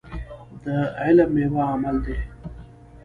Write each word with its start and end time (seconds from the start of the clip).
د 0.63 0.65
علم 0.99 1.29
ميوه 1.35 1.63
عمل 1.73 1.95
دی. 2.05 2.17